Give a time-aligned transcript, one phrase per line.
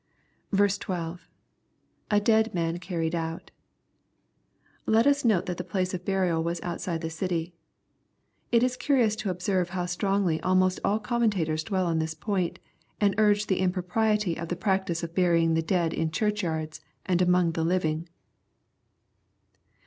[0.51, 1.21] 12.—
[2.09, 3.51] [A dead men carried out.]
[4.87, 7.53] Let us note that the place of burial was outside the city.
[8.51, 12.57] It is curious to observe how strongly almost all commentators dwell on this point,
[12.99, 17.51] and urge the impropriety of the practice of burying the dead in churchyards, and among
[17.51, 18.09] the living.